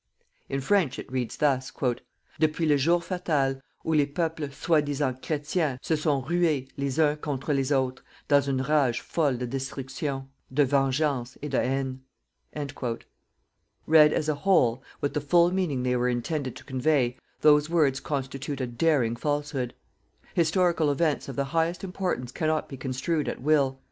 [0.49, 1.99] In French, it reads thus: "_depuis
[2.67, 7.53] le jour fatal ou les peuples soi disant chrétiens se sont rués les uns contre
[7.53, 12.97] les autres, dans une rage folle de destruction, de vengeance et de haine_."
[13.85, 17.99] Read as a whole, with the full meaning they were intended to convey, those words
[17.99, 19.75] constitute a daring falsehood.
[20.33, 23.79] Historical events of the highest importance cannot be construed at will.